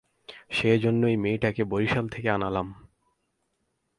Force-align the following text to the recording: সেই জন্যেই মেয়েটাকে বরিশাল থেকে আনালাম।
সেই 0.49 0.79
জন্যেই 0.79 1.15
মেয়েটাকে 1.15 1.63
বরিশাল 1.63 2.05
থেকে 2.07 2.29
আনালাম। 2.29 2.67